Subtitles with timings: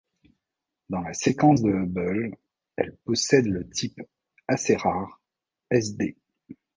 [0.89, 2.35] Dans la séquence de Hubble,
[2.75, 4.01] elle possède le type,
[4.47, 5.21] assez rare,
[5.69, 6.15] Sd.